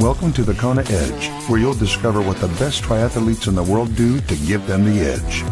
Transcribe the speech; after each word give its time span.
Welcome 0.00 0.32
to 0.32 0.42
the 0.42 0.54
Kona 0.54 0.82
Edge, 0.88 1.28
where 1.48 1.60
you'll 1.60 1.72
discover 1.72 2.20
what 2.20 2.38
the 2.38 2.48
best 2.58 2.82
triathletes 2.82 3.46
in 3.46 3.54
the 3.54 3.62
world 3.62 3.94
do 3.94 4.20
to 4.22 4.36
give 4.38 4.66
them 4.66 4.84
the 4.84 5.00
edge. 5.00 5.44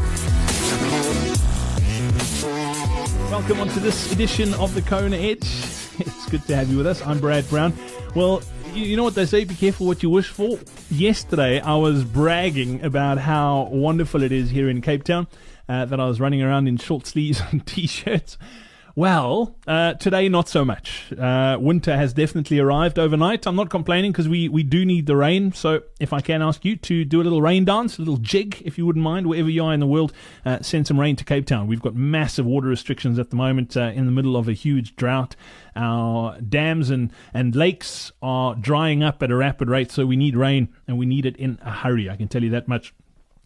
Welcome 3.31 3.61
on 3.61 3.69
to 3.69 3.79
this 3.79 4.13
edition 4.13 4.53
of 4.55 4.75
the 4.75 4.83
Kona 4.83 5.17
Edge. 5.17 5.45
It's 6.01 6.29
good 6.29 6.45
to 6.47 6.57
have 6.57 6.69
you 6.69 6.79
with 6.79 6.89
us. 6.89 7.07
I'm 7.07 7.21
Brad 7.21 7.49
Brown. 7.49 7.73
Well, 8.17 8.43
you, 8.75 8.97
know 8.97 9.05
what 9.05 9.15
they 9.15 9.27
say, 9.27 9.45
be 9.45 9.55
careful 9.55 9.87
what 9.87 10.03
you 10.03 10.11
wish 10.11 10.29
for. 10.29 10.59
Yesterday, 10.91 11.61
I 11.61 11.77
was 11.77 12.03
bragging 12.03 12.83
about 12.83 13.19
how 13.19 13.69
wonderful 13.71 14.25
it 14.25 14.33
is 14.33 14.51
here 14.51 14.69
in 14.69 14.81
Cape 14.81 15.05
Town, 15.05 15.29
uh, 15.69 15.85
that 15.85 16.01
I 16.01 16.07
was 16.07 16.21
running 16.21 16.43
around 16.43 16.67
in 16.67 16.79
short 16.79 17.07
sleeves 17.07 17.41
and 17.53 17.65
t 17.65 17.87
shirts. 17.87 18.39
Well, 18.95 19.57
uh, 19.67 19.95
today 19.95 20.29
not 20.29 20.51
so 20.51 20.67
much. 20.67 21.11
Uh, 21.19 21.57
winter 21.59 21.97
has 21.97 22.13
definitely 22.13 22.59
arrived 22.59 22.99
overnight. 22.99 23.47
I'm 23.47 23.57
not 23.57 23.71
complaining 23.71 24.13
because 24.13 24.29
we, 24.29 24.51
we 24.51 24.63
do 24.63 24.85
need 24.85 25.07
the 25.07 25.17
rain. 25.17 25.53
So 25.53 25.81
if 25.99 26.13
I 26.13 26.21
can 26.21 26.43
ask 26.43 26.63
you 26.63 26.77
to 26.77 27.03
do 27.07 27.23
a 27.23 27.25
little 27.25 27.41
rain 27.41 27.65
dance, 27.65 27.97
a 27.97 28.03
little 28.03 28.19
jig, 28.19 28.61
if 28.63 28.77
you 28.77 28.85
wouldn't 28.85 29.03
mind, 29.03 29.27
wherever 29.27 29.49
you 29.49 29.65
are 29.65 29.73
in 29.73 29.81
the 29.81 29.87
world, 29.87 30.13
uh, 30.45 30.61
send 30.61 30.87
some 30.87 31.01
rain 31.01 31.17
to 31.17 31.25
Cape 31.25 31.47
Town. 31.47 31.69
We've 31.69 31.81
got 31.81 31.95
massive 31.95 32.45
water 32.45 32.69
restrictions 32.69 33.19
at 33.19 33.31
the 33.31 33.37
moment 33.37 33.79
uh, 33.79 33.93
in 33.95 34.05
the 34.05 34.13
middle 34.13 34.37
of 34.37 34.47
a 34.47 34.53
huge 34.53 34.95
drought. 34.95 35.37
Our 35.75 36.39
dams 36.43 36.91
and, 36.91 37.13
and 37.33 37.57
lakes 37.57 38.13
are 38.21 38.55
drying 38.55 39.03
up 39.03 39.23
at 39.23 39.31
a 39.31 39.37
rapid 39.37 39.71
rate, 39.71 39.91
so 39.91 40.05
we 40.05 40.17
need 40.17 40.37
rain 40.37 40.69
and 40.87 40.99
we 40.99 41.07
need 41.07 41.25
it 41.25 41.39
in 41.39 41.59
a 41.63 41.71
hurry. 41.71 42.11
I 42.11 42.17
can 42.17 42.29
tell 42.29 42.43
you 42.43 42.51
that 42.51 42.69
much. 42.69 42.93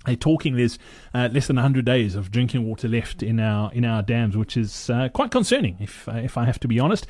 They're 0.06 0.16
talking 0.16 0.56
there's 0.56 0.78
uh, 1.12 1.28
less 1.33 1.48
than 1.48 1.56
100 1.56 1.84
days 1.84 2.15
of 2.15 2.30
drinking 2.30 2.65
water 2.66 2.88
left 2.88 3.23
in 3.23 3.41
our 3.41 3.73
in 3.73 3.84
our 3.84 4.02
dams, 4.02 4.37
which 4.37 4.56
is 4.56 4.88
uh, 4.88 5.09
quite 5.09 5.30
concerning, 5.30 5.77
if 5.80 6.09
uh, 6.09 6.12
if 6.12 6.38
I 6.38 6.45
have 6.45 6.60
to 6.60 6.68
be 6.68 6.80
honest. 6.80 7.07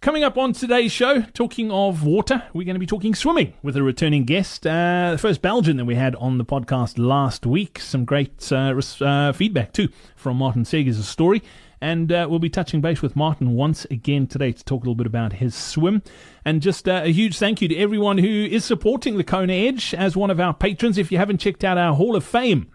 Coming 0.00 0.24
up 0.24 0.38
on 0.38 0.54
today's 0.54 0.92
show, 0.92 1.20
talking 1.34 1.70
of 1.70 2.04
water, 2.04 2.44
we're 2.54 2.64
going 2.64 2.74
to 2.74 2.80
be 2.80 2.86
talking 2.86 3.14
swimming 3.14 3.52
with 3.62 3.76
a 3.76 3.82
returning 3.82 4.24
guest, 4.24 4.66
uh, 4.66 5.10
the 5.12 5.18
first 5.18 5.42
Belgian 5.42 5.76
that 5.76 5.84
we 5.84 5.94
had 5.94 6.14
on 6.14 6.38
the 6.38 6.44
podcast 6.44 6.94
last 6.96 7.44
week. 7.44 7.78
Some 7.78 8.06
great 8.06 8.50
uh, 8.50 8.80
uh, 9.02 9.32
feedback 9.32 9.74
too 9.74 9.88
from 10.16 10.38
Martin 10.38 10.62
Segers' 10.64 11.02
story. 11.02 11.42
And 11.80 12.12
uh, 12.12 12.26
we'll 12.28 12.38
be 12.38 12.50
touching 12.50 12.80
base 12.80 13.00
with 13.00 13.16
Martin 13.16 13.52
once 13.52 13.86
again 13.86 14.26
today 14.26 14.52
to 14.52 14.64
talk 14.64 14.82
a 14.82 14.84
little 14.84 14.94
bit 14.94 15.06
about 15.06 15.34
his 15.34 15.54
swim. 15.54 16.02
And 16.44 16.60
just 16.60 16.88
uh, 16.88 17.02
a 17.04 17.12
huge 17.12 17.38
thank 17.38 17.62
you 17.62 17.68
to 17.68 17.76
everyone 17.76 18.18
who 18.18 18.28
is 18.28 18.64
supporting 18.64 19.16
the 19.16 19.24
Kona 19.24 19.52
Edge 19.52 19.94
as 19.94 20.16
one 20.16 20.30
of 20.30 20.40
our 20.40 20.52
patrons. 20.52 20.98
If 20.98 21.10
you 21.10 21.18
haven't 21.18 21.38
checked 21.38 21.64
out 21.64 21.78
our 21.78 21.94
Hall 21.94 22.16
of 22.16 22.24
Fame, 22.24 22.70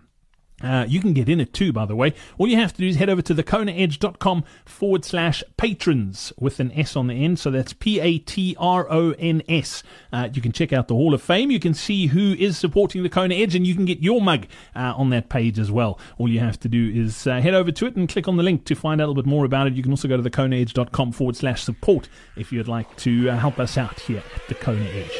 uh, 0.63 0.85
you 0.87 1.01
can 1.01 1.13
get 1.13 1.27
in 1.27 1.41
it 1.41 1.53
too, 1.53 1.73
by 1.73 1.85
the 1.85 1.95
way. 1.95 2.13
All 2.37 2.47
you 2.47 2.55
have 2.55 2.73
to 2.73 2.79
do 2.79 2.87
is 2.87 2.95
head 2.95 3.09
over 3.09 3.21
to 3.21 3.35
thekonaedge.com 3.35 4.45
forward 4.65 5.03
slash 5.03 5.43
patrons 5.57 6.31
with 6.39 6.59
an 6.59 6.71
S 6.71 6.95
on 6.95 7.07
the 7.07 7.13
end. 7.13 7.39
So 7.39 7.51
that's 7.51 7.73
P 7.73 7.99
A 7.99 8.17
T 8.19 8.55
R 8.57 8.89
O 8.89 9.11
N 9.11 9.43
S. 9.49 9.83
Uh, 10.13 10.29
you 10.33 10.41
can 10.41 10.53
check 10.53 10.71
out 10.71 10.87
the 10.87 10.95
Hall 10.95 11.13
of 11.13 11.21
Fame. 11.21 11.51
You 11.51 11.59
can 11.59 11.73
see 11.73 12.07
who 12.07 12.33
is 12.33 12.57
supporting 12.57 13.03
the 13.03 13.09
Kona 13.09 13.35
Edge 13.35 13.53
and 13.53 13.67
you 13.67 13.75
can 13.75 13.85
get 13.85 13.99
your 13.99 14.21
mug 14.21 14.47
uh, 14.75 14.93
on 14.95 15.09
that 15.09 15.27
page 15.29 15.59
as 15.59 15.71
well. 15.71 15.99
All 16.17 16.29
you 16.29 16.39
have 16.39 16.59
to 16.61 16.69
do 16.69 16.89
is 16.93 17.27
uh, 17.27 17.41
head 17.41 17.53
over 17.53 17.71
to 17.73 17.85
it 17.85 17.97
and 17.97 18.07
click 18.07 18.27
on 18.27 18.37
the 18.37 18.43
link 18.43 18.63
to 18.65 18.75
find 18.75 19.01
out 19.01 19.05
a 19.05 19.07
little 19.07 19.23
bit 19.23 19.29
more 19.29 19.43
about 19.43 19.67
it. 19.67 19.73
You 19.73 19.83
can 19.83 19.91
also 19.91 20.07
go 20.07 20.15
to 20.15 20.23
thekonaedge.com 20.23 21.11
forward 21.11 21.35
slash 21.35 21.63
support 21.63 22.07
if 22.37 22.53
you'd 22.53 22.69
like 22.69 22.95
to 22.97 23.29
uh, 23.29 23.37
help 23.37 23.59
us 23.59 23.77
out 23.77 23.99
here 23.99 24.23
at 24.35 24.47
the 24.47 24.55
Kona 24.55 24.85
Edge. 24.85 25.11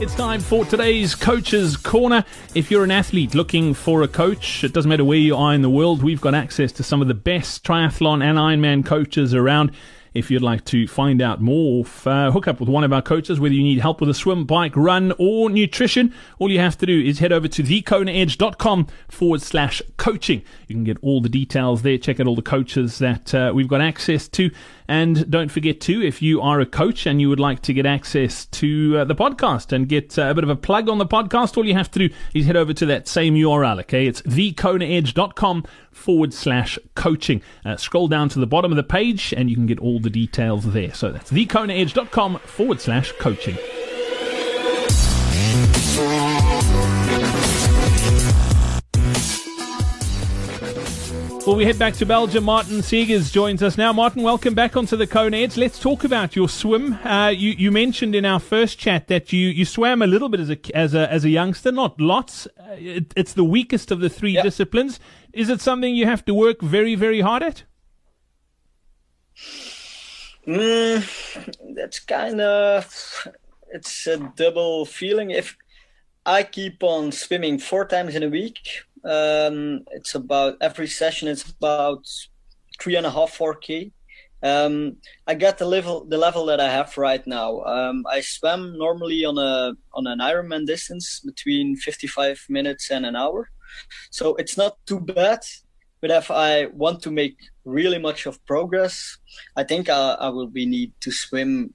It's 0.00 0.14
time 0.14 0.40
for 0.40 0.64
today's 0.64 1.14
Coach's 1.14 1.76
Corner. 1.76 2.24
If 2.54 2.70
you're 2.70 2.84
an 2.84 2.90
athlete 2.90 3.34
looking 3.34 3.74
for 3.74 4.02
a 4.02 4.08
coach, 4.08 4.64
it 4.64 4.72
doesn't 4.72 4.88
matter 4.88 5.04
where 5.04 5.18
you 5.18 5.36
are 5.36 5.52
in 5.52 5.60
the 5.60 5.68
world, 5.68 6.02
we've 6.02 6.22
got 6.22 6.34
access 6.34 6.72
to 6.72 6.82
some 6.82 7.02
of 7.02 7.08
the 7.08 7.12
best 7.12 7.64
triathlon 7.64 8.24
and 8.24 8.38
Ironman 8.38 8.86
coaches 8.86 9.34
around. 9.34 9.72
If 10.14 10.30
you'd 10.30 10.42
like 10.42 10.64
to 10.66 10.88
find 10.88 11.22
out 11.22 11.40
more, 11.40 11.84
uh, 12.04 12.30
hook 12.30 12.48
up 12.48 12.60
with 12.60 12.68
one 12.68 12.84
of 12.84 12.92
our 12.92 13.02
coaches, 13.02 13.38
whether 13.38 13.54
you 13.54 13.62
need 13.62 13.78
help 13.78 14.00
with 14.00 14.10
a 14.10 14.14
swim, 14.14 14.44
bike, 14.44 14.76
run, 14.76 15.12
or 15.18 15.48
nutrition, 15.48 16.12
all 16.38 16.50
you 16.50 16.58
have 16.58 16.76
to 16.78 16.86
do 16.86 17.00
is 17.00 17.20
head 17.20 17.32
over 17.32 17.46
to 17.48 17.62
thekonaedge.com 17.62 18.88
forward 19.08 19.42
slash 19.42 19.80
coaching. 19.96 20.42
You 20.66 20.74
can 20.74 20.84
get 20.84 20.98
all 21.02 21.20
the 21.20 21.28
details 21.28 21.82
there. 21.82 21.98
Check 21.98 22.18
out 22.18 22.26
all 22.26 22.34
the 22.34 22.42
coaches 22.42 22.98
that 22.98 23.34
uh, 23.34 23.52
we've 23.54 23.68
got 23.68 23.80
access 23.80 24.26
to. 24.28 24.50
And 24.90 25.30
don't 25.30 25.50
forget 25.52 25.80
to, 25.82 26.02
if 26.04 26.20
you 26.20 26.40
are 26.40 26.58
a 26.58 26.66
coach 26.66 27.06
and 27.06 27.20
you 27.20 27.28
would 27.28 27.38
like 27.38 27.62
to 27.62 27.72
get 27.72 27.86
access 27.86 28.46
to 28.46 28.98
uh, 28.98 29.04
the 29.04 29.14
podcast 29.14 29.70
and 29.72 29.88
get 29.88 30.18
uh, 30.18 30.22
a 30.22 30.34
bit 30.34 30.42
of 30.42 30.50
a 30.50 30.56
plug 30.56 30.88
on 30.88 30.98
the 30.98 31.06
podcast, 31.06 31.56
all 31.56 31.64
you 31.64 31.74
have 31.74 31.90
to 31.92 32.08
do 32.08 32.14
is 32.34 32.46
head 32.46 32.56
over 32.56 32.72
to 32.72 32.86
that 32.86 33.06
same 33.06 33.36
URL, 33.36 33.78
okay? 33.82 34.08
It's 34.08 34.20
thekonaedge.com 34.22 35.64
forward 35.92 36.34
slash 36.34 36.76
coaching. 36.96 37.40
Uh, 37.64 37.76
scroll 37.76 38.08
down 38.08 38.28
to 38.30 38.40
the 38.40 38.48
bottom 38.48 38.72
of 38.72 38.76
the 38.76 38.82
page 38.82 39.32
and 39.36 39.48
you 39.48 39.54
can 39.54 39.66
get 39.66 39.78
all 39.78 39.99
the 40.02 40.10
details 40.10 40.72
there. 40.72 40.94
So 40.94 41.12
that's 41.12 41.30
thekonaedge.com 41.30 42.38
forward 42.40 42.80
slash 42.80 43.12
coaching. 43.12 43.56
Well, 51.46 51.56
we 51.56 51.64
head 51.64 51.78
back 51.78 51.94
to 51.94 52.06
Belgium. 52.06 52.44
Martin 52.44 52.78
Segers 52.78 53.32
joins 53.32 53.62
us 53.62 53.78
now. 53.78 53.92
Martin, 53.94 54.22
welcome 54.22 54.54
back 54.54 54.76
onto 54.76 54.94
the 54.94 55.06
Kona 55.06 55.38
Edge. 55.38 55.56
Let's 55.56 55.80
talk 55.80 56.04
about 56.04 56.36
your 56.36 56.48
swim. 56.48 56.92
Uh, 57.04 57.32
you, 57.34 57.50
you, 57.52 57.72
mentioned 57.72 58.14
in 58.14 58.26
our 58.26 58.38
first 58.38 58.78
chat 58.78 59.08
that 59.08 59.32
you, 59.32 59.48
you 59.48 59.64
swam 59.64 60.02
a 60.02 60.06
little 60.06 60.28
bit 60.28 60.38
as 60.38 60.50
a 60.50 60.58
as 60.76 60.94
a 60.94 61.10
as 61.10 61.24
a 61.24 61.30
youngster, 61.30 61.72
not 61.72 62.00
lots. 62.00 62.46
Uh, 62.46 62.76
it, 62.78 63.14
it's 63.16 63.32
the 63.32 63.42
weakest 63.42 63.90
of 63.90 64.00
the 64.00 64.10
three 64.10 64.32
yep. 64.32 64.44
disciplines. 64.44 65.00
Is 65.32 65.48
it 65.48 65.60
something 65.60 65.94
you 65.94 66.06
have 66.06 66.24
to 66.26 66.34
work 66.34 66.60
very 66.60 66.94
very 66.94 67.22
hard 67.22 67.42
at? 67.42 67.64
Mm, 70.50 71.06
that's 71.76 72.00
kind 72.00 72.40
of 72.40 73.28
it's 73.70 74.06
a 74.08 74.16
double 74.34 74.84
feeling. 74.84 75.30
If 75.30 75.56
I 76.26 76.42
keep 76.42 76.82
on 76.82 77.12
swimming 77.12 77.60
four 77.60 77.84
times 77.84 78.16
in 78.16 78.24
a 78.24 78.28
week, 78.28 78.58
um, 79.04 79.84
it's 79.92 80.16
about 80.16 80.56
every 80.60 80.88
session. 80.88 81.28
It's 81.28 81.48
about 81.48 82.04
three 82.80 82.96
and 82.96 83.06
a 83.06 83.12
half, 83.12 83.30
four 83.30 83.54
k. 83.54 83.92
Um, 84.42 84.96
I 85.24 85.34
get 85.34 85.58
the 85.58 85.66
level 85.66 86.04
the 86.04 86.18
level 86.18 86.46
that 86.46 86.58
I 86.58 86.68
have 86.68 86.98
right 86.98 87.24
now. 87.28 87.60
Um, 87.60 88.04
I 88.10 88.20
swim 88.20 88.76
normally 88.76 89.24
on 89.24 89.38
a 89.38 89.74
on 89.94 90.08
an 90.08 90.18
Ironman 90.18 90.66
distance 90.66 91.20
between 91.20 91.76
55 91.76 92.44
minutes 92.48 92.90
and 92.90 93.06
an 93.06 93.14
hour, 93.14 93.50
so 94.10 94.34
it's 94.34 94.56
not 94.56 94.78
too 94.84 94.98
bad. 94.98 95.42
But 96.00 96.10
if 96.10 96.30
I 96.30 96.66
want 96.66 97.02
to 97.02 97.10
make 97.10 97.36
really 97.64 97.98
much 97.98 98.26
of 98.26 98.44
progress, 98.46 99.18
I 99.56 99.64
think 99.64 99.88
I, 99.88 100.12
I 100.12 100.28
will 100.28 100.46
be 100.46 100.66
need 100.66 100.92
to 101.00 101.10
swim 101.10 101.74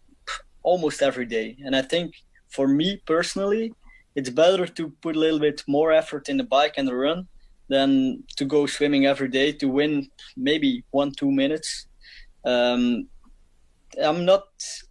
almost 0.64 1.02
every 1.02 1.26
day. 1.26 1.58
And 1.64 1.76
I 1.76 1.82
think 1.82 2.16
for 2.50 2.68
me 2.68 3.02
personally, 3.06 3.74
it's 4.16 4.30
better 4.30 4.66
to 4.66 4.90
put 5.02 5.16
a 5.16 5.20
little 5.20 5.40
bit 5.40 5.64
more 5.68 5.92
effort 5.92 6.30
in 6.30 6.38
the 6.38 6.44
bike 6.44 6.76
and 6.78 6.88
the 6.88 6.96
run 6.96 7.28
than 7.68 8.24
to 8.38 8.46
go 8.46 8.66
swimming 8.66 9.06
every 9.06 9.28
day 9.28 9.52
to 9.52 9.68
win 9.68 10.10
maybe 10.38 10.84
one 10.92 11.12
two 11.12 11.32
minutes. 11.32 11.88
Um, 12.46 13.08
I'm 14.02 14.26
not 14.26 14.44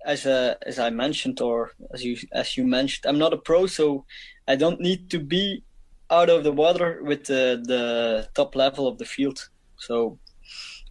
as 0.06 0.26
a 0.26 0.56
as 0.66 0.78
I 0.78 0.90
mentioned 0.90 1.40
or 1.40 1.72
as 1.92 2.04
you 2.04 2.16
as 2.32 2.56
you 2.56 2.66
mentioned 2.66 3.04
I'm 3.06 3.18
not 3.18 3.34
a 3.34 3.36
pro 3.36 3.66
so 3.66 4.04
I 4.48 4.56
don't 4.56 4.80
need 4.80 5.10
to 5.10 5.18
be 5.18 5.62
out 6.10 6.30
of 6.30 6.44
the 6.44 6.52
water 6.52 7.00
with 7.02 7.24
the 7.24 7.62
the 7.64 8.28
top 8.34 8.54
level 8.54 8.86
of 8.86 8.98
the 8.98 9.04
field 9.04 9.48
so 9.76 10.18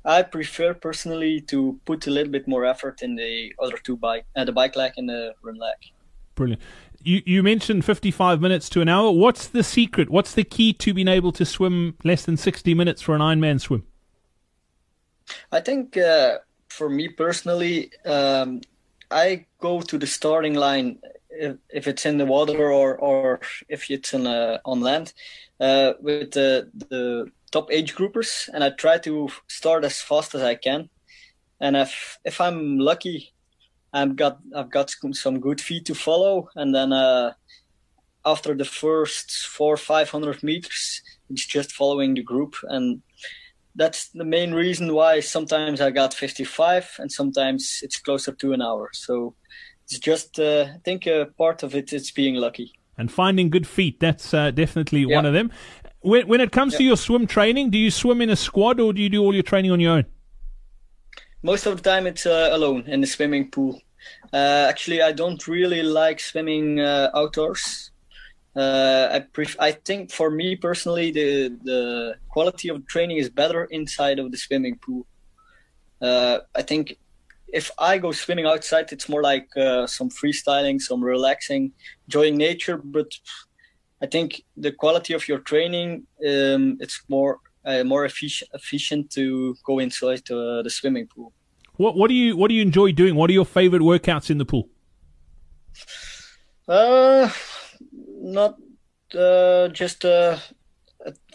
I 0.06 0.22
prefer 0.24 0.74
personally 0.74 1.40
to 1.42 1.80
put 1.86 2.08
a 2.08 2.12
little 2.12 2.32
bit 2.32 2.48
more 2.48 2.66
effort 2.66 3.02
in 3.02 3.16
the 3.16 3.54
other 3.60 3.78
two 3.78 3.98
bike 3.98 4.26
uh, 4.36 4.46
the 4.46 4.52
bike 4.52 4.76
leg 4.76 4.94
and 4.98 5.10
the 5.10 5.34
run 5.44 5.58
leg 5.58 5.78
brilliant 6.36 6.62
you, 7.04 7.22
you 7.26 7.44
mentioned 7.44 7.86
55 7.86 8.42
minutes 8.42 8.70
to 8.70 8.82
an 8.82 8.90
hour. 8.90 9.12
What's 9.12 9.48
the 9.48 9.64
secret? 9.64 10.10
What's 10.10 10.34
the 10.34 10.44
key 10.44 10.74
to 10.74 10.94
being 10.94 11.08
able 11.08 11.32
to 11.34 11.46
swim 11.46 11.98
less 12.04 12.24
than 12.24 12.38
60 12.38 12.74
minutes 12.74 13.02
for 13.02 13.14
an 13.14 13.22
Ironman 13.22 13.60
swim? 13.60 13.86
I 15.52 15.60
think 15.60 15.98
uh, 15.98 16.40
for 16.70 16.90
me 16.90 17.10
personally, 17.10 17.92
um, 18.06 18.62
I 19.12 19.46
go 19.60 19.82
to 19.82 19.98
the 19.98 20.08
starting 20.08 20.54
line 20.54 21.00
if, 21.70 21.88
it's 21.88 22.06
in 22.06 22.18
the 22.18 22.26
water 22.26 22.72
or, 22.72 22.98
or 22.98 23.40
if 23.68 23.90
it's 23.90 24.14
in, 24.14 24.28
uh, 24.28 24.60
on 24.66 24.82
land 24.82 25.14
uh, 25.60 25.94
with 26.00 26.32
the, 26.32 26.70
the 26.90 27.32
top 27.52 27.72
age 27.72 27.96
groupers, 27.96 28.50
and 28.54 28.64
I 28.64 28.70
try 28.72 28.98
to 29.00 29.30
start 29.48 29.86
as 29.86 30.02
fast 30.02 30.36
as 30.36 30.42
I 30.42 30.56
can. 30.56 30.90
And 31.60 31.78
if 31.78 32.18
if 32.26 32.42
I'm 32.42 32.78
lucky, 32.78 33.34
I've 33.94 34.16
got 34.16 34.40
I've 34.56 34.72
got 34.72 34.94
some 35.12 35.40
good 35.40 35.62
feet 35.62 35.86
to 35.86 35.96
follow, 35.96 36.50
and 36.56 36.74
then 36.76 36.92
uh, 36.92 37.34
after 38.26 38.56
the 38.56 38.66
first 38.66 39.32
four 39.48 39.78
five 39.78 40.10
hundred 40.10 40.44
meters, 40.44 41.02
it's 41.30 41.46
just 41.46 41.72
following 41.72 42.16
the 42.16 42.24
group, 42.24 42.56
and 42.64 43.02
that's 43.76 44.10
the 44.10 44.26
main 44.26 44.54
reason 44.54 44.94
why 44.94 45.22
sometimes 45.22 45.80
I 45.80 45.92
got 45.92 46.14
fifty 46.14 46.44
five, 46.44 46.90
and 47.00 47.12
sometimes 47.12 47.80
it's 47.84 48.00
closer 48.00 48.34
to 48.34 48.54
an 48.54 48.62
hour. 48.62 48.90
So 48.94 49.36
it's 49.84 50.00
just 50.00 50.40
uh, 50.40 50.68
I 50.76 50.80
think 50.84 51.06
a 51.08 51.28
part 51.38 51.64
of 51.64 51.76
it 51.76 51.94
is 51.94 52.12
being 52.12 52.36
lucky 52.36 52.74
and 52.98 53.12
finding 53.12 53.50
good 53.50 53.68
feet. 53.68 54.00
That's 54.00 54.34
uh, 54.34 54.52
definitely 54.52 55.02
yeah. 55.02 55.16
one 55.16 55.26
of 55.26 55.34
them. 55.34 55.52
When, 56.02 56.28
when 56.28 56.42
it 56.42 56.52
comes 56.52 56.74
Yeah. 56.74 56.80
to 56.80 56.84
your 56.84 56.98
swim 56.98 57.28
training, 57.28 57.70
do 57.72 57.78
you 57.78 57.92
swim 57.92 58.22
in 58.22 58.30
a 58.30 58.36
squad 58.36 58.80
or 58.80 58.94
do 58.94 59.02
you 59.02 59.10
do 59.10 59.22
all 59.24 59.34
your 59.34 59.44
training 59.44 59.72
on 59.72 59.80
your 59.80 59.94
own? 59.94 60.06
Most 61.42 61.66
of 61.66 61.76
the 61.76 61.90
time, 61.90 62.08
it's 62.08 62.26
uh, 62.26 62.50
alone 62.52 62.84
in 62.88 63.02
the 63.02 63.08
swimming 63.08 63.52
pool. 63.52 63.82
Uh, 64.32 64.66
actually, 64.70 65.02
I 65.02 65.12
don't 65.12 65.46
really 65.48 65.82
like 65.84 66.20
swimming 66.20 66.80
uh, 66.80 67.10
outdoors. 67.14 67.92
Uh, 68.56 69.10
I 69.12 69.20
pref- 69.20 69.60
I 69.60 69.72
think 69.72 70.12
for 70.12 70.30
me 70.30 70.56
personally, 70.56 71.12
the 71.12 71.58
the 71.64 72.16
quality 72.30 72.70
of 72.70 72.86
training 72.86 73.18
is 73.18 73.30
better 73.30 73.66
inside 73.66 74.20
of 74.20 74.32
the 74.32 74.38
swimming 74.38 74.78
pool. 74.78 75.06
Uh, 76.02 76.40
I 76.54 76.62
think 76.62 76.98
if 77.54 77.70
I 77.78 78.00
go 78.00 78.12
swimming 78.12 78.46
outside, 78.46 78.92
it's 78.92 79.08
more 79.08 79.22
like 79.22 79.48
uh, 79.56 79.86
some 79.88 80.10
freestyling, 80.10 80.82
some 80.82 81.04
relaxing, 81.04 81.72
enjoying 82.08 82.36
nature. 82.36 82.78
But 82.84 83.12
I 84.02 84.08
think 84.08 84.42
the 84.58 84.72
quality 84.72 85.14
of 85.14 85.28
your 85.28 85.40
training, 85.40 86.08
um, 86.28 86.78
it's 86.82 87.02
more 87.08 87.40
uh, 87.66 87.84
more 87.84 88.04
efficient 88.06 88.50
efficient 88.54 89.12
to 89.12 89.56
go 89.66 89.80
inside 89.80 90.30
uh, 90.32 90.64
the 90.64 90.70
swimming 90.70 91.08
pool. 91.08 91.32
What 91.78 91.96
what 91.96 92.08
do 92.10 92.16
you 92.16 92.36
what 92.36 92.50
do 92.50 92.56
you 92.56 92.62
enjoy 92.62 92.92
doing? 92.92 93.16
What 93.16 93.30
are 93.30 93.34
your 93.34 93.46
favorite 93.46 93.84
workouts 93.84 94.30
in 94.30 94.38
the 94.40 94.46
pool? 94.46 94.68
Uh, 96.68 97.30
not 98.22 98.58
uh, 99.16 99.68
just 99.70 100.06
uh, 100.06 100.38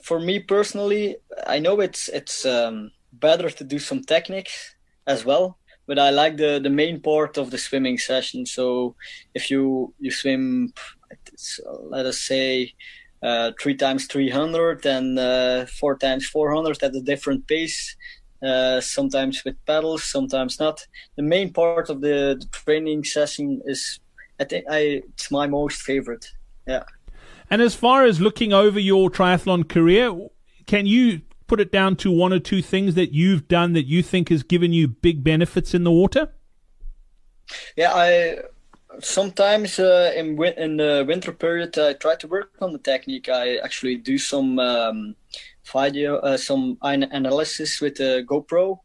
for 0.03 0.19
me 0.21 0.41
personally. 0.41 1.17
I 1.47 1.61
know 1.61 1.81
it's 1.81 2.09
it's 2.09 2.45
um, 2.45 2.91
better 3.13 3.51
to 3.51 3.65
do 3.65 3.79
some 3.79 4.03
techniques 4.03 4.75
as 5.07 5.25
well, 5.25 5.59
but 5.89 5.99
I 5.99 6.11
like 6.11 6.37
the 6.37 6.61
the 6.63 6.71
main 6.71 7.01
part 7.01 7.39
of 7.39 7.51
the 7.51 7.59
swimming 7.59 7.99
session. 7.99 8.47
So 8.47 8.95
if 9.35 9.51
you 9.51 9.93
you 9.99 10.11
swim, 10.11 10.73
let 11.91 12.07
us 12.07 12.21
say. 12.21 12.75
Uh, 13.21 13.51
three 13.61 13.75
times 13.75 14.07
300 14.07 14.87
and 14.87 15.19
uh, 15.19 15.67
four 15.67 15.99
times 15.99 16.25
400 16.29 16.81
at 16.85 16.95
a 16.95 17.01
different 17.01 17.49
pace 17.49 17.97
uh, 18.43 18.81
sometimes 18.81 19.45
with 19.45 19.57
paddles, 19.67 20.05
sometimes 20.05 20.61
not. 20.61 20.87
The 21.17 21.23
main 21.23 21.53
part 21.53 21.91
of 21.91 22.01
the, 22.01 22.37
the 22.39 22.47
training 22.53 23.05
session 23.05 23.61
is, 23.65 23.99
I 24.39 24.45
think, 24.45 24.65
I 24.71 25.03
it's 25.09 25.31
my 25.31 25.47
most 25.47 25.83
favorite. 25.83 26.27
Yeah. 26.67 26.85
And 27.51 27.63
as 27.63 27.75
far 27.75 28.05
as 28.05 28.21
looking 28.21 28.53
over 28.53 28.79
your 28.79 29.11
triathlon 29.11 29.69
career, 29.69 30.15
can 30.67 30.87
you 30.87 31.23
put 31.49 31.61
it 31.61 31.73
down 31.73 31.97
to 31.97 32.13
one 32.13 32.33
or 32.33 32.39
two 32.39 32.63
things 32.63 32.95
that 32.95 33.13
you've 33.13 33.49
done 33.49 33.73
that 33.73 33.87
you 33.87 34.03
think 34.03 34.29
has 34.29 34.43
given 34.43 34.73
you 34.73 34.87
big 34.87 35.25
benefits 35.25 35.75
in 35.75 35.83
the 35.85 35.91
water? 35.91 36.29
Yeah, 37.77 37.93
I 37.95 38.39
sometimes 39.01 39.79
uh, 39.79 40.13
in 40.15 40.43
in 40.57 40.77
the 40.77 41.05
winter 41.07 41.33
period 41.33 41.79
I 41.79 41.95
try 41.95 42.17
to 42.17 42.29
work 42.29 42.53
on 42.61 42.73
the 42.73 42.79
technique. 42.79 43.29
I 43.29 43.57
actually 43.57 43.97
do 43.97 44.19
some 44.19 44.59
um, 44.59 45.17
video, 45.73 46.17
uh, 46.19 46.37
some 46.37 46.79
analysis 46.83 47.81
with 47.81 48.01
a 48.01 48.23
GoPro, 48.25 48.79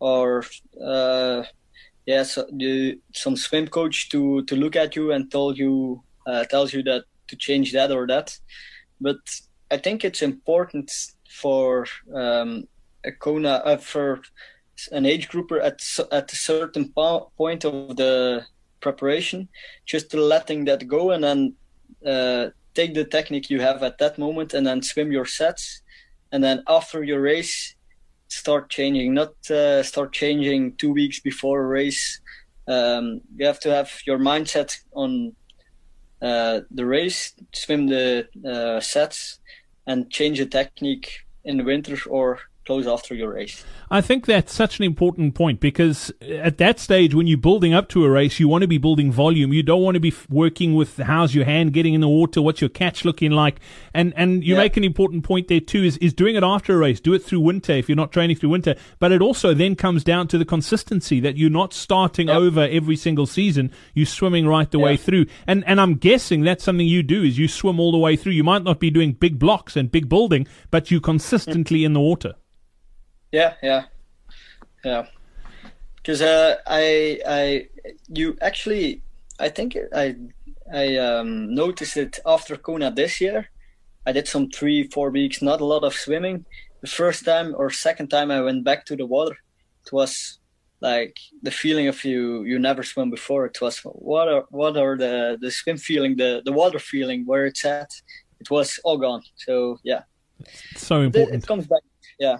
or 0.00 0.44
uh, 0.84 1.44
yeah, 2.06 2.22
so 2.24 2.46
some 3.12 3.36
swim 3.36 3.68
coach 3.68 4.08
to 4.10 4.42
to 4.44 4.56
look 4.56 4.76
at 4.76 4.96
you 4.96 5.12
and 5.12 5.30
tell 5.30 5.52
you 5.54 6.02
uh, 6.26 6.44
tells 6.44 6.72
you 6.72 6.82
that 6.84 7.04
to 7.28 7.36
change 7.36 7.72
that 7.72 7.90
or 7.90 8.06
that. 8.06 8.36
But 9.00 9.18
I 9.70 9.76
think 9.76 10.04
it's 10.04 10.22
important 10.22 10.90
for 11.30 11.86
um, 12.14 12.64
a 13.04 13.12
Kona 13.12 13.62
uh, 13.64 13.76
for 13.76 14.20
an 14.92 15.06
age 15.06 15.28
grouper 15.28 15.60
at 15.60 15.80
at 16.10 16.32
a 16.32 16.36
certain 16.36 16.92
po- 16.92 17.30
point 17.36 17.64
of 17.64 17.96
the 17.96 18.44
preparation, 18.80 19.48
just 19.86 20.12
letting 20.14 20.64
that 20.64 20.88
go 20.88 21.10
and 21.12 21.22
then 21.22 21.54
uh, 22.06 22.50
take 22.74 22.94
the 22.94 23.04
technique 23.04 23.50
you 23.50 23.60
have 23.60 23.82
at 23.82 23.98
that 23.98 24.18
moment 24.18 24.54
and 24.54 24.66
then 24.66 24.82
swim 24.82 25.12
your 25.12 25.26
sets, 25.26 25.82
and 26.32 26.42
then 26.42 26.62
after 26.66 27.04
your 27.04 27.20
race, 27.20 27.74
start 28.28 28.70
changing. 28.70 29.14
Not 29.14 29.50
uh, 29.50 29.82
start 29.82 30.12
changing 30.12 30.76
two 30.76 30.92
weeks 30.92 31.20
before 31.20 31.62
a 31.62 31.66
race. 31.66 32.20
Um, 32.66 33.20
you 33.36 33.46
have 33.46 33.60
to 33.60 33.70
have 33.70 33.90
your 34.06 34.18
mindset 34.18 34.78
on 34.92 35.34
uh, 36.22 36.60
the 36.70 36.86
race, 36.86 37.34
swim 37.52 37.86
the 37.88 38.28
uh, 38.46 38.80
sets, 38.80 39.40
and 39.86 40.10
change 40.10 40.38
the 40.38 40.46
technique 40.46 41.26
in 41.44 41.56
the 41.56 41.64
winter 41.64 41.96
or 42.08 42.40
close 42.70 42.86
after 42.86 43.16
your 43.16 43.32
race. 43.32 43.64
I 43.90 44.00
think 44.00 44.26
that's 44.26 44.54
such 44.54 44.78
an 44.78 44.84
important 44.84 45.34
point 45.34 45.58
because 45.58 46.12
at 46.20 46.58
that 46.58 46.78
stage, 46.78 47.12
when 47.12 47.26
you're 47.26 47.36
building 47.36 47.74
up 47.74 47.88
to 47.88 48.04
a 48.04 48.10
race, 48.10 48.38
you 48.38 48.46
want 48.46 48.62
to 48.62 48.68
be 48.68 48.78
building 48.78 49.10
volume. 49.10 49.52
You 49.52 49.64
don't 49.64 49.82
want 49.82 49.96
to 49.96 50.00
be 50.00 50.14
working 50.28 50.76
with 50.76 50.98
how's 50.98 51.34
your 51.34 51.44
hand 51.44 51.72
getting 51.72 51.94
in 51.94 52.00
the 52.00 52.08
water, 52.08 52.40
what's 52.40 52.60
your 52.60 52.70
catch 52.70 53.04
looking 53.04 53.32
like, 53.32 53.58
and 53.92 54.14
and 54.16 54.44
you 54.44 54.54
Yeah. 54.54 54.60
make 54.60 54.76
an 54.76 54.84
important 54.84 55.24
point 55.24 55.48
there 55.48 55.58
too. 55.58 55.82
Is 55.82 55.96
is 55.96 56.12
doing 56.12 56.36
it 56.36 56.44
after 56.44 56.72
a 56.72 56.78
race, 56.78 57.00
do 57.00 57.12
it 57.12 57.24
through 57.24 57.40
winter 57.40 57.72
if 57.72 57.88
you're 57.88 57.96
not 57.96 58.12
training 58.12 58.36
through 58.36 58.50
winter. 58.50 58.76
But 59.00 59.10
it 59.10 59.20
also 59.20 59.52
then 59.52 59.74
comes 59.74 60.04
down 60.04 60.28
to 60.28 60.38
the 60.38 60.44
consistency 60.44 61.18
that 61.18 61.36
you're 61.36 61.50
not 61.50 61.74
starting 61.74 62.30
over 62.30 62.68
every 62.70 62.96
single 62.96 63.26
season. 63.26 63.72
You're 63.94 64.06
swimming 64.06 64.46
right 64.46 64.70
the 64.70 64.78
way 64.78 64.96
through, 64.96 65.26
and 65.48 65.64
and 65.66 65.80
I'm 65.80 65.94
guessing 65.96 66.42
that's 66.42 66.62
something 66.62 66.86
you 66.86 67.02
do 67.02 67.24
is 67.24 67.36
you 67.36 67.48
swim 67.48 67.80
all 67.80 67.90
the 67.90 67.98
way 67.98 68.14
through. 68.14 68.34
You 68.34 68.44
might 68.44 68.62
not 68.62 68.78
be 68.78 68.90
doing 68.90 69.14
big 69.14 69.40
blocks 69.40 69.74
and 69.76 69.90
big 69.90 70.08
building, 70.08 70.46
but 70.70 70.92
you 70.92 71.00
mm. 71.00 71.04
consistently 71.04 71.82
in 71.82 71.92
the 71.94 72.00
water. 72.00 72.34
Yeah, 73.32 73.54
yeah, 73.62 73.84
yeah. 74.84 75.06
Because 75.96 76.22
uh, 76.22 76.56
I, 76.66 77.20
I, 77.26 77.68
you 78.08 78.36
actually, 78.40 79.02
I 79.38 79.48
think 79.48 79.76
I, 79.94 80.16
I 80.72 80.96
um, 80.96 81.54
noticed 81.54 81.96
it 81.96 82.18
after 82.26 82.56
Kona 82.56 82.90
this 82.90 83.20
year. 83.20 83.48
I 84.06 84.12
did 84.12 84.26
some 84.26 84.50
three, 84.50 84.88
four 84.88 85.10
weeks, 85.10 85.42
not 85.42 85.60
a 85.60 85.64
lot 85.64 85.84
of 85.84 85.94
swimming. 85.94 86.44
The 86.80 86.88
first 86.88 87.24
time 87.24 87.54
or 87.56 87.70
second 87.70 88.08
time 88.08 88.30
I 88.30 88.40
went 88.40 88.64
back 88.64 88.86
to 88.86 88.96
the 88.96 89.06
water, 89.06 89.36
it 89.86 89.92
was 89.92 90.38
like 90.80 91.16
the 91.42 91.50
feeling 91.50 91.88
of 91.88 92.02
you 92.04 92.42
you 92.44 92.58
never 92.58 92.82
swim 92.82 93.10
before. 93.10 93.44
It 93.44 93.60
was 93.60 93.78
what 93.84 94.28
are 94.28 94.44
what 94.50 94.76
are 94.78 94.96
the 94.96 95.36
the 95.40 95.50
swim 95.50 95.76
feeling, 95.76 96.16
the 96.16 96.40
the 96.44 96.52
water 96.52 96.78
feeling 96.78 97.26
where 97.26 97.44
it's 97.44 97.64
at. 97.66 97.90
It 98.40 98.50
was 98.50 98.80
all 98.84 98.96
gone. 98.96 99.22
So 99.36 99.78
yeah, 99.84 100.02
So 100.76 101.02
it, 101.02 101.06
important. 101.06 101.44
it 101.44 101.46
comes 101.46 101.66
back. 101.66 101.82
Yeah. 102.18 102.38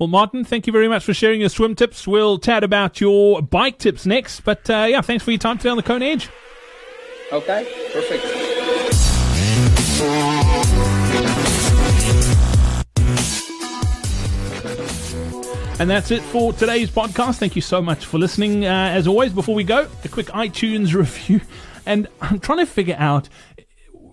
Well, 0.00 0.08
Martin, 0.08 0.44
thank 0.44 0.66
you 0.66 0.72
very 0.72 0.88
much 0.88 1.04
for 1.04 1.12
sharing 1.12 1.40
your 1.40 1.50
swim 1.50 1.74
tips. 1.74 2.08
We'll 2.08 2.38
chat 2.38 2.64
about 2.64 3.02
your 3.02 3.42
bike 3.42 3.76
tips 3.76 4.06
next. 4.06 4.40
But 4.40 4.70
uh, 4.70 4.86
yeah, 4.88 5.02
thanks 5.02 5.22
for 5.22 5.30
your 5.30 5.36
time 5.36 5.58
today 5.58 5.68
on 5.68 5.76
the 5.76 5.82
Kona 5.82 6.06
Edge. 6.06 6.30
Okay. 7.30 7.68
Perfect. 7.92 8.24
And 15.78 15.90
that's 15.90 16.10
it 16.10 16.22
for 16.22 16.54
today's 16.54 16.90
podcast. 16.90 17.36
Thank 17.36 17.54
you 17.54 17.60
so 17.60 17.82
much 17.82 18.06
for 18.06 18.16
listening. 18.16 18.64
Uh, 18.64 18.88
as 18.94 19.06
always, 19.06 19.34
before 19.34 19.54
we 19.54 19.64
go, 19.64 19.86
a 20.02 20.08
quick 20.08 20.28
iTunes 20.28 20.94
review. 20.94 21.42
And 21.84 22.08
I'm 22.22 22.38
trying 22.40 22.58
to 22.58 22.66
figure 22.66 22.96
out 22.98 23.28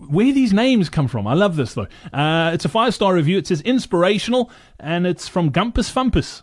where 0.08 0.32
these 0.32 0.52
names 0.52 0.88
come 0.88 1.08
from. 1.08 1.26
I 1.26 1.34
love 1.34 1.56
this 1.56 1.74
though. 1.74 1.86
Uh, 2.12 2.50
it's 2.54 2.64
a 2.64 2.68
five 2.68 2.94
star 2.94 3.14
review. 3.14 3.38
It 3.38 3.46
says 3.46 3.60
inspirational, 3.62 4.50
and 4.78 5.06
it's 5.06 5.28
from 5.28 5.50
Gumpus 5.50 5.90
Fumpus 5.90 6.42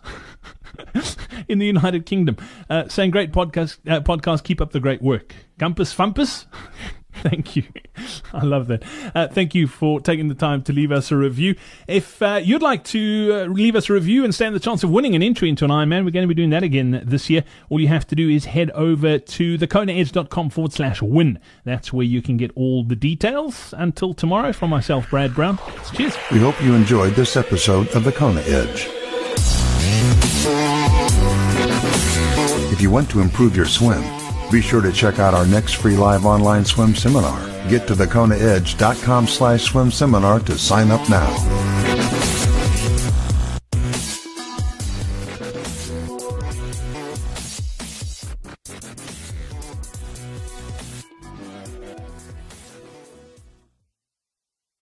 in 1.47 1.59
the 1.59 1.65
United 1.65 2.05
Kingdom, 2.05 2.37
uh, 2.69 2.87
saying 2.87 3.11
great 3.11 3.31
podcast. 3.31 3.77
Uh, 3.87 4.01
podcast, 4.01 4.43
keep 4.43 4.61
up 4.61 4.71
the 4.71 4.79
great 4.79 5.01
work. 5.01 5.35
Gumpus 5.59 5.93
Fumpus. 5.93 6.45
Thank 7.29 7.55
you. 7.55 7.63
I 8.33 8.43
love 8.43 8.67
that. 8.67 8.83
Uh, 9.15 9.27
thank 9.27 9.55
you 9.55 9.65
for 9.65 9.99
taking 9.99 10.27
the 10.27 10.35
time 10.35 10.61
to 10.63 10.73
leave 10.73 10.91
us 10.91 11.11
a 11.11 11.17
review. 11.17 11.55
If 11.87 12.21
uh, 12.21 12.39
you'd 12.43 12.61
like 12.61 12.83
to 12.85 13.31
uh, 13.33 13.51
leave 13.51 13.75
us 13.75 13.89
a 13.89 13.93
review 13.93 14.23
and 14.23 14.33
stand 14.33 14.53
the 14.53 14.59
chance 14.59 14.83
of 14.83 14.91
winning 14.91 15.15
an 15.15 15.23
entry 15.23 15.49
into 15.49 15.65
an 15.65 15.71
Ironman, 15.71 16.05
we're 16.05 16.11
going 16.11 16.23
to 16.23 16.27
be 16.27 16.35
doing 16.35 16.51
that 16.51 16.61
again 16.61 17.01
this 17.03 17.27
year. 17.27 17.43
All 17.69 17.79
you 17.79 17.87
have 17.87 18.05
to 18.09 18.15
do 18.15 18.29
is 18.29 18.45
head 18.45 18.69
over 18.71 19.17
to 19.17 19.57
thekonaedge.com 19.57 20.51
forward 20.51 20.71
slash 20.71 21.01
win. 21.01 21.39
That's 21.63 21.91
where 21.91 22.05
you 22.05 22.21
can 22.21 22.37
get 22.37 22.51
all 22.53 22.83
the 22.83 22.95
details. 22.95 23.73
Until 23.75 24.13
tomorrow, 24.13 24.53
from 24.53 24.69
myself, 24.69 25.09
Brad 25.09 25.33
Brown. 25.33 25.57
Cheers. 25.95 26.15
We 26.31 26.37
hope 26.37 26.61
you 26.61 26.75
enjoyed 26.75 27.15
this 27.15 27.35
episode 27.35 27.87
of 27.95 28.03
The 28.03 28.11
Kona 28.11 28.41
Edge. 28.41 28.87
If 32.71 32.81
you 32.81 32.91
want 32.91 33.09
to 33.09 33.21
improve 33.21 33.55
your 33.55 33.65
swim, 33.65 34.03
be 34.51 34.61
sure 34.61 34.81
to 34.81 34.91
check 34.91 35.19
out 35.19 35.33
our 35.33 35.45
next 35.47 35.73
free 35.73 35.95
live 35.95 36.25
online 36.25 36.65
swim 36.65 36.95
seminar. 36.95 37.39
Get 37.69 37.87
to 37.87 37.95
thekonaedge.com 37.95 39.27
slash 39.27 39.63
swim 39.63 39.91
seminar 39.91 40.39
to 40.41 40.57
sign 40.57 40.91
up 40.91 41.09
now. 41.09 41.54